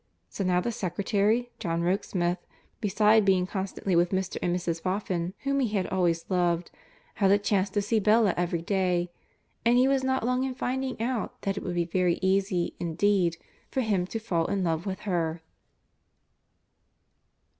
[0.29, 2.39] So now the secretary, John Rokesmith,
[2.79, 4.35] beside being constantly with Mr.
[4.41, 4.81] and Mrs.
[4.81, 6.71] Boffin, whom he had always loved,
[7.21, 9.11] had a chance to see Bella every day,
[9.63, 13.37] and he was not long in finding out that it would be very easy, indeed,
[13.69, 15.43] for him to fall in love with her.